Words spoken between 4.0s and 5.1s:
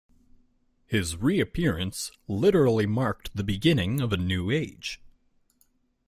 of a new age.